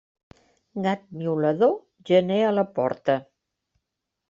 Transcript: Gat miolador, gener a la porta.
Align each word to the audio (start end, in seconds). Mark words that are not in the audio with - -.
Gat 0.87 1.03
miolador, 1.19 1.77
gener 2.11 2.41
a 2.47 2.57
la 2.61 2.65
porta. 2.81 3.21